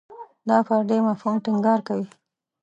دا 0.49 0.57
پر 0.67 0.81
دې 0.89 0.97
مفهوم 1.07 1.35
ټینګار 1.45 1.79
کوي. 1.87 2.07